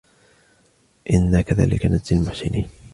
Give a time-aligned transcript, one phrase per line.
[1.09, 2.69] إِنَّا كَذَلِكَ نَجْزِي الْمُحْسِنِينَ